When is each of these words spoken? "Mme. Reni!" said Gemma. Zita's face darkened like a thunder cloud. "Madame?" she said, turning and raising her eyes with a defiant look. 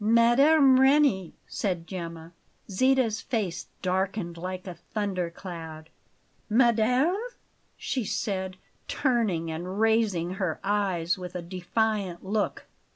"Mme. 0.03 0.79
Reni!" 0.79 1.35
said 1.45 1.85
Gemma. 1.85 2.33
Zita's 2.71 3.21
face 3.21 3.67
darkened 3.83 4.35
like 4.35 4.65
a 4.65 4.73
thunder 4.73 5.29
cloud. 5.29 5.91
"Madame?" 6.49 7.15
she 7.77 8.03
said, 8.03 8.57
turning 8.87 9.51
and 9.51 9.79
raising 9.79 10.31
her 10.41 10.59
eyes 10.63 11.19
with 11.19 11.35
a 11.35 11.43
defiant 11.43 12.25
look. 12.25 12.65